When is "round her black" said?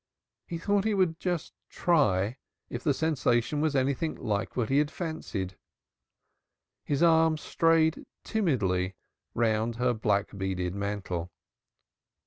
9.35-10.35